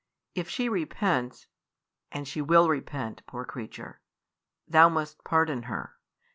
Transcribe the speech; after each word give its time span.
If 0.33 0.49
she 0.49 0.67
repents 0.67 1.45
and 2.11 2.27
she 2.27 2.41
will 2.41 2.69
repent, 2.69 3.21
poor 3.27 3.45
creature 3.45 4.01
thou 4.67 4.89
must 4.89 5.23
pardon 5.23 5.61
her." 5.69 5.95